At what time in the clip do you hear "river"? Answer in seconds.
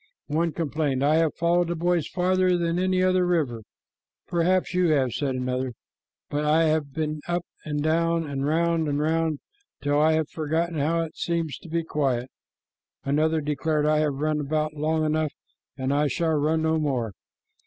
3.23-3.61